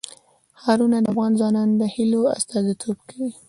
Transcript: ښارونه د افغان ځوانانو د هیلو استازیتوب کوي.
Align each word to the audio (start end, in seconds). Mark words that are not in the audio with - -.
ښارونه 0.61 0.97
د 1.01 1.05
افغان 1.11 1.31
ځوانانو 1.39 1.79
د 1.81 1.83
هیلو 1.95 2.21
استازیتوب 2.37 2.97
کوي. 3.09 3.31